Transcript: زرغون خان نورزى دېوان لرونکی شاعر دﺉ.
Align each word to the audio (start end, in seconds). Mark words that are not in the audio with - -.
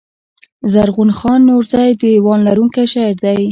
زرغون 0.73 1.09
خان 1.19 1.39
نورزى 1.49 1.85
دېوان 1.99 2.39
لرونکی 2.47 2.85
شاعر 2.93 3.15
دﺉ. 3.23 3.47